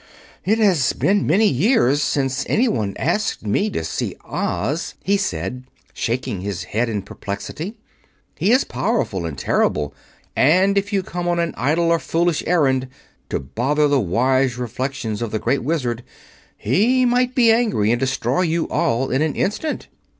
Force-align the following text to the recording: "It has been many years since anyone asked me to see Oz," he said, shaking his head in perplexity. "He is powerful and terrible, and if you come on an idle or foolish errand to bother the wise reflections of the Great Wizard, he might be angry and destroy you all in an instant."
"It 0.43 0.57
has 0.57 0.93
been 0.93 1.27
many 1.27 1.47
years 1.47 2.01
since 2.01 2.43
anyone 2.49 2.95
asked 2.97 3.45
me 3.45 3.69
to 3.69 3.83
see 3.83 4.15
Oz," 4.25 4.95
he 5.03 5.15
said, 5.15 5.65
shaking 5.93 6.41
his 6.41 6.63
head 6.63 6.89
in 6.89 7.03
perplexity. 7.03 7.75
"He 8.35 8.51
is 8.51 8.63
powerful 8.63 9.27
and 9.27 9.37
terrible, 9.37 9.93
and 10.35 10.75
if 10.75 10.91
you 10.91 11.03
come 11.03 11.27
on 11.27 11.37
an 11.37 11.53
idle 11.55 11.91
or 11.91 11.99
foolish 11.99 12.43
errand 12.47 12.87
to 13.29 13.39
bother 13.39 13.87
the 13.87 13.99
wise 14.01 14.57
reflections 14.57 15.21
of 15.21 15.29
the 15.29 15.37
Great 15.37 15.61
Wizard, 15.63 16.03
he 16.57 17.05
might 17.05 17.35
be 17.35 17.51
angry 17.51 17.91
and 17.91 17.99
destroy 17.99 18.41
you 18.41 18.67
all 18.69 19.11
in 19.11 19.21
an 19.21 19.35
instant." 19.35 19.87